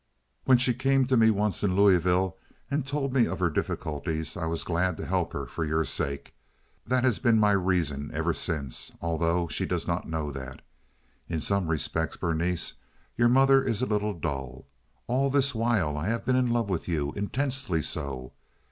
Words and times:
When 0.45 0.57
she 0.57 0.73
came 0.73 1.05
to 1.05 1.15
me 1.15 1.29
once 1.29 1.63
in 1.63 1.75
Louisville 1.75 2.35
and 2.71 2.87
told 2.87 3.13
me 3.13 3.27
of 3.27 3.37
her 3.39 3.51
difficulties 3.51 4.35
I 4.35 4.47
was 4.47 4.63
glad 4.63 4.97
to 4.97 5.05
help 5.05 5.31
her 5.33 5.45
for 5.45 5.63
your 5.63 5.83
sake. 5.85 6.33
That 6.87 7.03
has 7.03 7.19
been 7.19 7.39
my 7.39 7.51
reason 7.51 8.09
ever 8.11 8.33
since, 8.33 8.91
although 8.99 9.47
she 9.47 9.67
does 9.67 9.85
not 9.85 10.09
know 10.09 10.31
that. 10.31 10.63
In 11.29 11.39
some 11.39 11.67
respects, 11.67 12.17
Berenice, 12.17 12.73
your 13.15 13.29
mother 13.29 13.63
is 13.63 13.83
a 13.83 13.85
little 13.85 14.15
dull. 14.15 14.65
All 15.05 15.29
this 15.29 15.53
while 15.53 15.95
I 15.95 16.07
have 16.07 16.25
been 16.25 16.35
in 16.35 16.49
love 16.49 16.67
with 16.67 16.87
you—intensely 16.87 17.83
so. 17.83 18.33